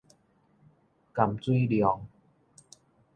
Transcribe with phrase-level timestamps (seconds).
[1.13, 2.07] 含水量